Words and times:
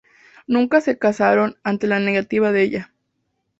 Nunca 0.47 0.81
se 0.81 0.97
casaron 0.97 1.57
ante 1.63 1.85
la 1.85 1.99
negativa 1.99 2.51
de 2.51 2.63
ella. 2.63 2.91